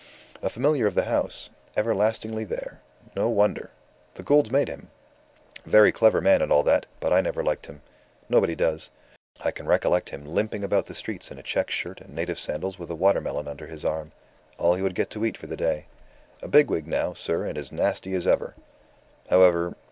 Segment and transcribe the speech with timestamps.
[0.41, 1.51] "A familiar of the house.
[1.77, 2.81] Everlastingly there.
[3.15, 3.69] No wonder.
[4.15, 4.89] The Goulds made him.
[5.63, 7.83] Very clever man and all that, but I never liked him.
[8.27, 8.89] Nobody does.
[9.41, 12.79] I can recollect him limping about the streets in a check shirt and native sandals
[12.79, 14.11] with a watermelon under his arm
[14.57, 15.85] all he would get to eat for the day.
[16.41, 18.55] A big wig now, sir, and as nasty as ever.
[19.29, 19.75] However